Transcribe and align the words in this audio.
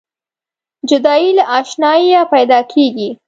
جدایي 0.89 1.29
له 1.37 1.43
اشناییه 1.59 2.21
پیداکیږي. 2.33 3.09